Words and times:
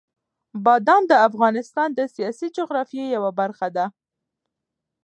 بادام 0.65 1.03
د 1.07 1.13
افغانستان 1.27 1.89
د 1.93 1.99
سیاسي 2.15 2.47
جغرافیې 2.57 3.05
یوه 3.15 3.31
برخه 3.39 3.67
ده. 3.75 3.85